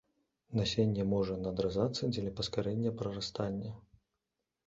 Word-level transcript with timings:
Насенне 0.59 1.03
можа 1.09 1.35
надразацца 1.43 2.09
дзеля 2.15 2.31
паскарэння 2.39 2.93
прарастання. 3.01 3.71